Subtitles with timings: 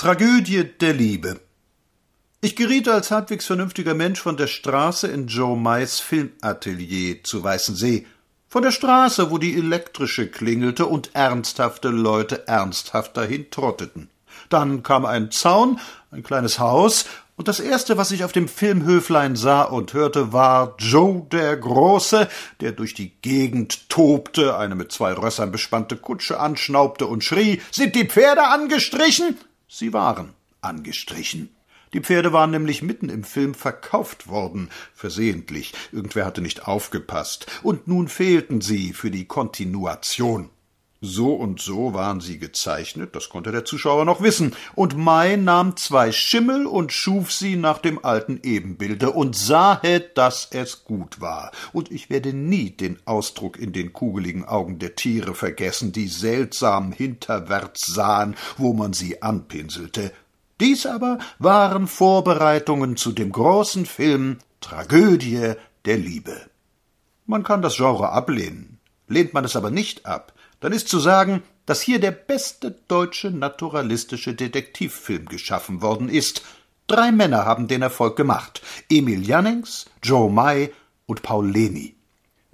[0.00, 1.40] Tragödie der Liebe.
[2.40, 8.06] Ich geriet als halbwegs vernünftiger Mensch von der Straße in Joe Mays Filmatelier zu Weißensee.
[8.48, 14.08] Von der Straße, wo die elektrische klingelte und ernsthafte Leute ernsthaft dahin trotteten.
[14.48, 15.78] Dann kam ein Zaun,
[16.10, 17.04] ein kleines Haus,
[17.36, 22.28] und das erste, was ich auf dem Filmhöflein sah und hörte, war Joe der Große,
[22.60, 27.94] der durch die Gegend tobte, eine mit zwei Rössern bespannte Kutsche anschnaubte und schrie, sind
[27.96, 29.36] die Pferde angestrichen?
[29.72, 31.54] Sie waren angestrichen.
[31.92, 35.72] Die Pferde waren nämlich mitten im Film verkauft worden, versehentlich.
[35.92, 37.46] Irgendwer hatte nicht aufgepasst.
[37.62, 40.50] Und nun fehlten sie für die Kontinuation.
[41.02, 45.78] So und so waren sie gezeichnet, das konnte der Zuschauer noch wissen, und Mai nahm
[45.78, 51.52] zwei Schimmel und schuf sie nach dem alten Ebenbilde und sahe, dass es gut war.
[51.72, 56.92] Und ich werde nie den Ausdruck in den kugeligen Augen der Tiere vergessen, die seltsam
[56.92, 60.12] hinterwärts sahen, wo man sie anpinselte.
[60.60, 65.54] Dies aber waren Vorbereitungen zu dem großen Film Tragödie
[65.86, 66.38] der Liebe.
[67.24, 68.80] Man kann das Genre ablehnen.
[69.08, 73.30] Lehnt man es aber nicht ab, dann ist zu sagen, dass hier der beste deutsche
[73.30, 76.42] naturalistische Detektivfilm geschaffen worden ist.
[76.86, 78.62] Drei Männer haben den Erfolg gemacht.
[78.88, 80.72] Emil Jannings, Joe May
[81.06, 81.96] und Paul Leni.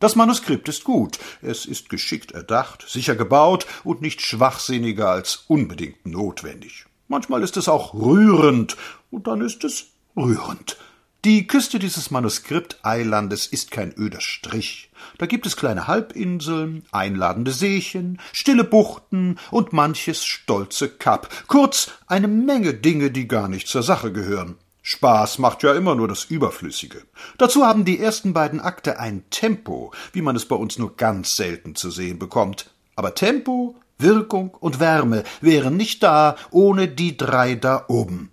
[0.00, 6.06] Das Manuskript ist gut, es ist geschickt erdacht, sicher gebaut und nicht schwachsinniger als unbedingt
[6.06, 6.86] notwendig.
[7.06, 8.76] Manchmal ist es auch rührend,
[9.12, 10.76] und dann ist es rührend.
[11.24, 14.90] Die Küste dieses Manuskripteilandes ist kein öder Strich.
[15.18, 21.28] Da gibt es kleine Halbinseln, einladende Seechen, stille Buchten und manches stolze Kap.
[21.46, 24.56] Kurz eine Menge Dinge, die gar nicht zur Sache gehören.
[24.82, 27.02] Spaß macht ja immer nur das Überflüssige.
[27.38, 31.36] Dazu haben die ersten beiden Akte ein Tempo, wie man es bei uns nur ganz
[31.36, 32.74] selten zu sehen bekommt.
[32.96, 38.32] Aber Tempo, Wirkung und Wärme wären nicht da ohne die drei da oben.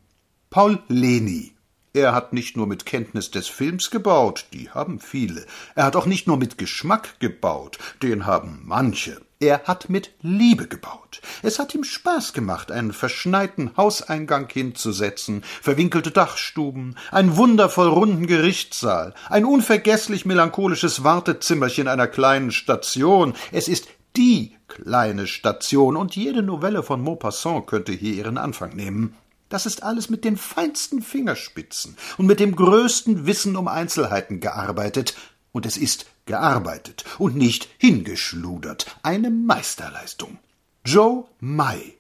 [0.50, 1.54] Paul Leni
[1.94, 5.46] er hat nicht nur mit Kenntnis des Films gebaut, die haben viele.
[5.74, 9.20] Er hat auch nicht nur mit Geschmack gebaut, den haben manche.
[9.40, 11.22] Er hat mit Liebe gebaut.
[11.42, 19.16] Es hat ihm Spaß gemacht, einen verschneiten Hauseingang hinzusetzen, verwinkelte Dachstuben, einen wundervoll runden Gerichtssaal,
[19.30, 23.34] ein unvergesslich melancholisches Wartezimmerchen einer kleinen Station.
[23.52, 29.16] Es ist die kleine Station, und jede Novelle von Maupassant könnte hier ihren Anfang nehmen.
[29.50, 35.16] Das ist alles mit den feinsten Fingerspitzen und mit dem größten Wissen um Einzelheiten gearbeitet,
[35.52, 38.86] und es ist gearbeitet und nicht hingeschludert.
[39.02, 40.38] Eine Meisterleistung.
[40.86, 41.96] Joe May.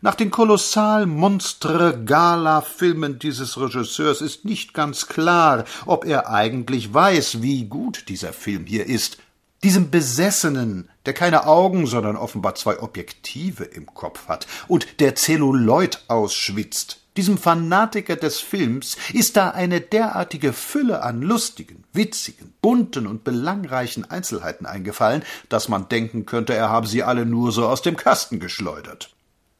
[0.00, 7.40] Nach den kolossal monstre Gala-Filmen dieses Regisseurs ist nicht ganz klar, ob er eigentlich weiß,
[7.40, 9.18] wie gut dieser Film hier ist.
[9.64, 16.04] Diesem Besessenen, der keine Augen, sondern offenbar zwei Objektive im Kopf hat und der Zelluloid
[16.08, 23.24] ausschwitzt, diesem Fanatiker des Films ist da eine derartige Fülle an lustigen, witzigen, bunten und
[23.24, 27.96] belangreichen Einzelheiten eingefallen, dass man denken könnte, er habe sie alle nur so aus dem
[27.96, 29.14] Kasten geschleudert.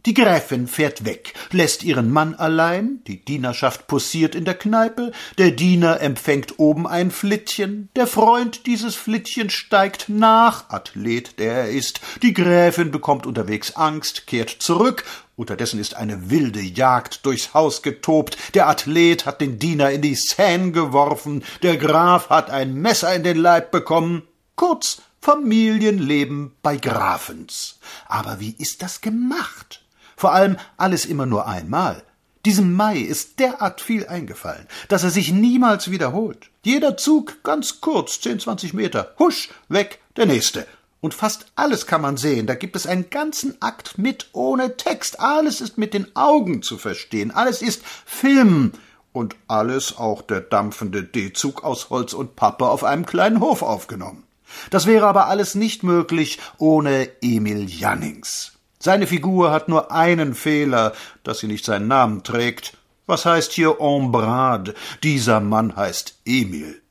[0.06, 5.50] Die Gräfin fährt weg, lässt ihren Mann allein, die Dienerschaft pussiert in der Kneipe, der
[5.50, 12.03] Diener empfängt oben ein Flittchen, der Freund dieses Flittchen steigt nach, Athlet der er ist,
[12.22, 15.04] die Gräfin bekommt unterwegs Angst, kehrt zurück,
[15.37, 20.16] unterdessen ist eine wilde Jagd durchs Haus getobt, der Athlet hat den Diener in die
[20.16, 24.22] Seine geworfen, der Graf hat ein Messer in den Leib bekommen,
[24.54, 27.78] kurz Familienleben bei Grafens.
[28.06, 29.84] Aber wie ist das gemacht?
[30.17, 32.03] Vor allem alles immer nur einmal.
[32.45, 36.51] Diesem Mai ist derart viel eingefallen, dass er sich niemals wiederholt.
[36.63, 40.67] Jeder Zug ganz kurz, zehn, zwanzig Meter, husch, weg, der nächste.
[41.01, 42.47] Und fast alles kann man sehen.
[42.47, 45.21] Da gibt es einen ganzen Akt mit ohne Text.
[45.21, 47.31] Alles ist mit den Augen zu verstehen.
[47.31, 48.73] Alles ist Film.
[49.13, 54.25] Und alles auch der dampfende D-Zug aus Holz und Pappe auf einem kleinen Hof aufgenommen.
[54.71, 58.53] Das wäre aber alles nicht möglich ohne Emil Jannings.
[58.84, 62.77] Seine Figur hat nur einen Fehler, dass sie nicht seinen Namen trägt.
[63.07, 64.75] Was heißt hier Ombrade?
[65.03, 66.83] Dieser Mann heißt Emil.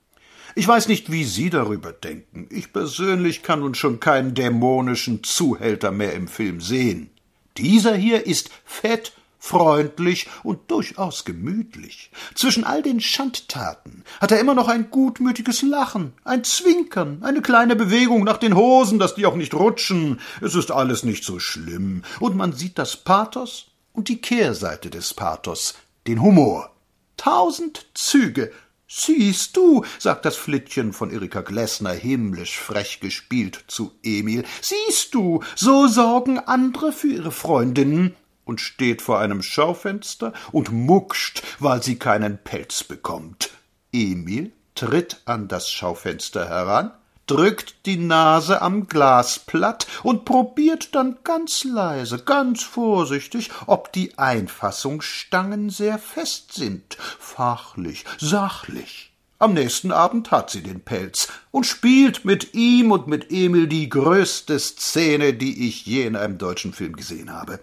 [0.55, 2.47] Ich weiß nicht, wie Sie darüber denken.
[2.49, 7.11] Ich persönlich kann nun schon keinen dämonischen Zuhälter mehr im Film sehen.
[7.57, 9.11] Dieser hier ist fett,
[9.43, 12.11] freundlich und durchaus gemütlich.
[12.33, 17.75] Zwischen all den Schandtaten hat er immer noch ein gutmütiges Lachen, ein Zwinkern, eine kleine
[17.75, 20.21] Bewegung nach den Hosen, dass die auch nicht rutschen.
[20.39, 22.03] Es ist alles nicht so schlimm.
[22.21, 25.73] Und man sieht das Pathos und die Kehrseite des Pathos,
[26.07, 26.71] den Humor.
[27.17, 28.49] Tausend Züge,
[28.95, 35.41] Siehst du, sagt das Flittchen von Erika Glessner himmlisch frech gespielt zu Emil, siehst du,
[35.55, 41.97] so sorgen andere für ihre Freundinnen und steht vor einem Schaufenster und muckscht, weil sie
[41.97, 43.51] keinen Pelz bekommt.
[43.91, 46.91] Emil tritt an das Schaufenster heran,
[47.27, 55.69] drückt die Nase am Glasplatt und probiert dann ganz leise, ganz vorsichtig, ob die Einfassungsstangen
[55.69, 59.11] sehr fest sind, fachlich, sachlich.
[59.39, 63.89] Am nächsten Abend hat sie den Pelz und spielt mit ihm und mit Emil die
[63.89, 67.59] größte Szene, die ich je in einem deutschen Film gesehen habe.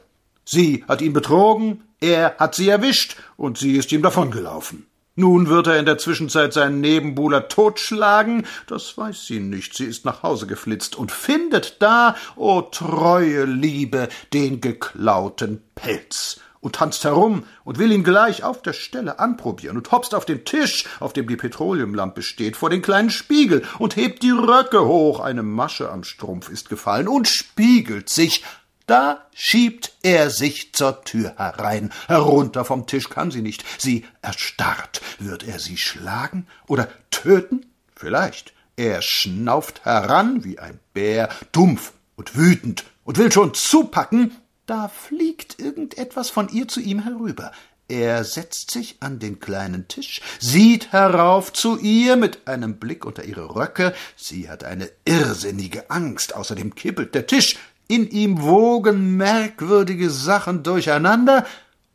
[0.52, 4.85] Sie hat ihn betrogen, er hat sie erwischt und sie ist ihm davongelaufen.
[5.14, 10.05] Nun wird er in der Zwischenzeit seinen Nebenbuhler totschlagen, das weiß sie nicht, sie ist
[10.05, 17.05] nach Hause geflitzt und findet da, o oh treue Liebe, den geklauten Pelz und tanzt
[17.05, 21.12] herum und will ihn gleich auf der Stelle anprobieren und hopst auf den Tisch, auf
[21.12, 25.93] dem die Petroleumlampe steht, vor den kleinen Spiegel und hebt die Röcke hoch, eine Masche
[25.93, 28.43] am Strumpf ist gefallen und spiegelt sich
[28.91, 31.93] da schiebt er sich zur Tür herein.
[32.09, 33.65] Herunter vom Tisch kann sie nicht.
[33.79, 35.01] Sie erstarrt.
[35.21, 37.67] Wird er sie schlagen oder töten?
[37.95, 38.53] Vielleicht.
[38.77, 44.37] Er schnauft heran wie ein Bär, dumpf und wütend und will schon zupacken.
[44.67, 47.53] Da fliegt irgendetwas von ihr zu ihm herüber.
[47.91, 53.25] Er setzt sich an den kleinen Tisch, sieht herauf zu ihr mit einem Blick unter
[53.25, 53.95] ihre Röcke.
[54.17, 56.37] Sie hat eine irrsinnige Angst.
[56.37, 57.57] Außerdem kippelt der Tisch
[57.91, 61.45] in ihm wogen merkwürdige Sachen durcheinander,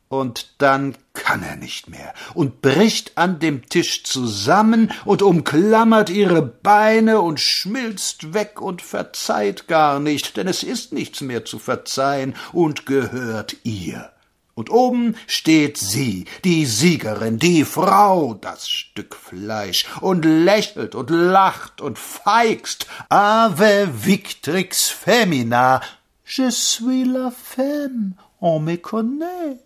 [0.08, 6.44] und dann kann er nicht mehr und bricht an dem Tisch zusammen und umklammert ihre
[6.44, 12.36] Beine und schmilzt weg und verzeiht gar nicht, denn es ist nichts mehr zu verzeihen
[12.54, 14.12] und gehört ihr.
[14.58, 21.82] Und oben steht sie, die Siegerin, die Frau, das Stück Fleisch, und lächelt und lacht
[21.82, 22.88] und feigst.
[23.10, 25.82] Ave victrix femina.
[26.26, 29.60] Je suis la femme, on me connaît.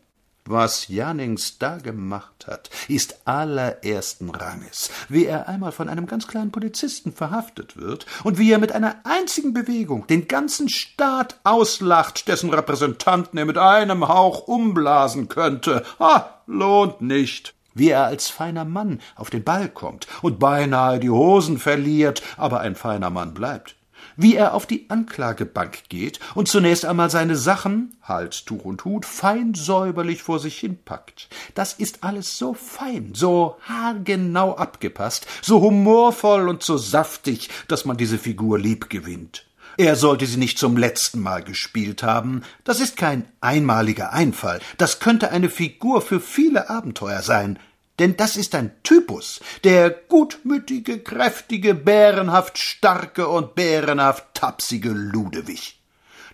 [0.52, 4.90] Was Jannings da gemacht hat, ist allerersten Ranges.
[5.08, 8.96] Wie er einmal von einem ganz kleinen Polizisten verhaftet wird und wie er mit einer
[9.04, 15.86] einzigen Bewegung den ganzen Staat auslacht, dessen Repräsentanten er mit einem Hauch umblasen könnte.
[16.00, 21.12] Ah, lohnt nicht wie er als feiner Mann auf den Ball kommt und beinahe die
[21.12, 23.79] Hosen verliert, aber ein feiner Mann bleibt
[24.20, 29.54] wie er auf die Anklagebank geht und zunächst einmal seine Sachen, Halstuch und Hut, fein
[29.54, 31.30] säuberlich vor sich hinpackt.
[31.56, 37.96] Das ist alles so fein, so haargenau abgepasst, so humorvoll und so saftig, dass man
[37.96, 39.46] diese Figur lieb gewinnt.
[39.78, 42.42] Er sollte sie nicht zum letzten Mal gespielt haben.
[42.66, 44.60] Das ist kein einmaliger Einfall.
[44.78, 47.58] Das könnte eine Figur für viele Abenteuer sein
[48.00, 55.79] denn das ist ein Typus, der gutmütige, kräftige, bärenhaft starke und bärenhaft tapsige Ludewig.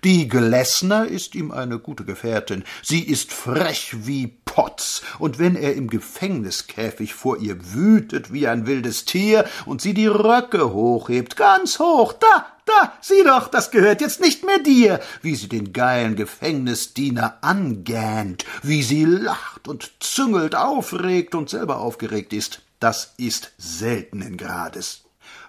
[0.03, 2.63] Die Glessner ist ihm eine gute Gefährtin.
[2.83, 8.67] Sie ist frech wie Potz, und wenn er im Gefängniskäfig vor ihr wütet wie ein
[8.67, 14.01] wildes Tier und sie die Röcke hochhebt, ganz hoch, da, da, sieh doch, das gehört
[14.01, 20.55] jetzt nicht mehr dir, wie sie den geilen Gefängnisdiener angähnt, wie sie lacht und züngelt,
[20.55, 25.04] aufregt und selber aufgeregt ist, das ist seltenen Grades.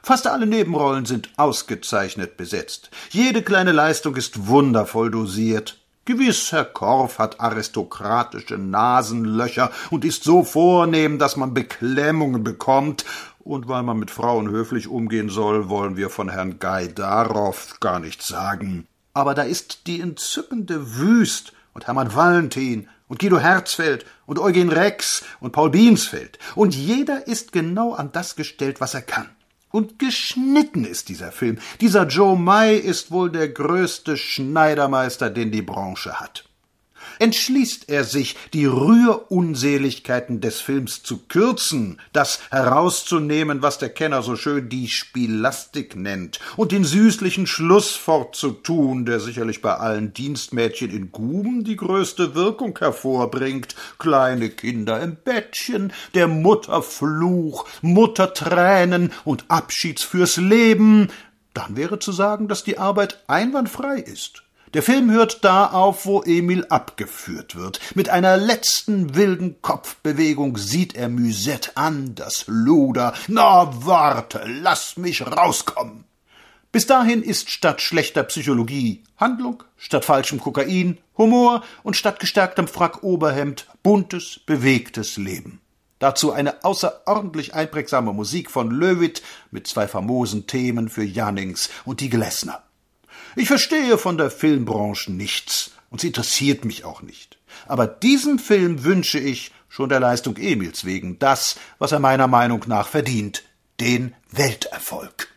[0.06, 2.90] Fast alle Nebenrollen sind ausgezeichnet besetzt.
[3.10, 5.80] Jede kleine Leistung ist wundervoll dosiert.
[6.04, 13.04] Gewiss, Herr Korff hat aristokratische Nasenlöcher und ist so vornehm, dass man Beklemmungen bekommt,
[13.40, 18.28] und weil man mit Frauen höflich umgehen soll, wollen wir von Herrn Gaidarow gar nichts
[18.28, 18.86] sagen.
[19.12, 25.24] Aber da ist die entzückende Wüst und Hermann Valentin und Guido Herzfeld und Eugen Rex
[25.40, 26.38] und Paul Biensfeld.
[26.54, 29.30] Und jeder ist genau an das gestellt, was er kann.
[29.76, 31.58] Und geschnitten ist dieser Film.
[31.82, 36.46] Dieser Joe May ist wohl der größte Schneidermeister, den die Branche hat
[37.18, 44.36] entschließt er sich, die Rührunseligkeiten des Films zu kürzen, das herauszunehmen, was der Kenner so
[44.36, 51.12] schön die Spielastik nennt, und den süßlichen Schluss fortzutun, der sicherlich bei allen Dienstmädchen in
[51.12, 60.36] Guben die größte Wirkung hervorbringt, kleine Kinder im Bettchen, der Mutterfluch, Muttertränen und Abschieds fürs
[60.36, 61.08] Leben,
[61.54, 64.45] dann wäre zu sagen, dass die Arbeit einwandfrei ist.
[64.76, 67.80] Der Film hört da auf, wo Emil abgeführt wird.
[67.94, 73.14] Mit einer letzten wilden Kopfbewegung sieht er Musette an, das Luder.
[73.26, 76.04] Na, warte, lass mich rauskommen.
[76.72, 83.66] Bis dahin ist statt schlechter Psychologie Handlung, statt falschem Kokain Humor und statt gestärktem Frack-Oberhemd
[83.82, 85.62] buntes, bewegtes Leben.
[86.00, 92.10] Dazu eine außerordentlich einprägsame Musik von Löwit mit zwei famosen Themen für Jannings und die
[92.10, 92.65] Glessner.
[93.38, 97.38] Ich verstehe von der Filmbranche nichts, Und sie interessiert mich auch nicht.
[97.68, 102.64] Aber diesem Film wünsche ich, schon der Leistung Emils wegen, das, was er meiner Meinung
[102.66, 103.44] nach verdient,
[103.78, 105.28] den Welterfolg.